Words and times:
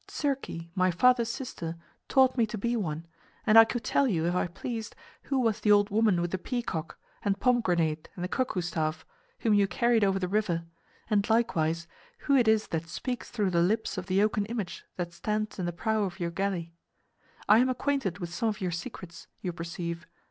Circe, 0.07 0.49
my 0.73 0.89
father's 0.89 1.29
sister, 1.29 1.75
taught 2.07 2.35
me 2.35 2.47
to 2.47 2.57
be 2.57 2.75
one, 2.75 3.05
and 3.45 3.55
I 3.55 3.65
could 3.65 3.83
tell 3.83 4.07
you, 4.07 4.25
if 4.25 4.33
I 4.33 4.47
pleased, 4.47 4.95
who 5.25 5.37
was 5.39 5.59
the 5.59 5.71
old 5.71 5.91
woman 5.91 6.21
with 6.21 6.31
the 6.31 6.39
peacock, 6.39 6.97
the 7.23 7.35
pomegranate 7.37 8.09
and 8.15 8.23
the 8.23 8.27
cuckoo 8.27 8.61
staff, 8.61 9.05
whom 9.41 9.53
you 9.53 9.67
carried 9.67 10.03
over 10.03 10.17
the 10.17 10.27
river; 10.27 10.65
and 11.07 11.29
likewise, 11.29 11.87
who 12.21 12.35
it 12.35 12.47
is 12.47 12.69
that 12.69 12.89
speaks 12.89 13.29
through 13.29 13.51
the 13.51 13.61
lips 13.61 13.95
of 13.95 14.07
the 14.07 14.23
oaken 14.23 14.47
image 14.47 14.85
that 14.95 15.13
stands 15.13 15.59
in 15.59 15.67
the 15.67 15.71
prow 15.71 16.01
of 16.05 16.19
your 16.19 16.31
galley. 16.31 16.73
I 17.47 17.59
am 17.59 17.69
acquainted 17.69 18.17
with 18.17 18.33
some 18.33 18.49
of 18.49 18.59
your 18.59 18.71
secrets, 18.71 19.27
you 19.41 19.53
perceive. 19.53 20.07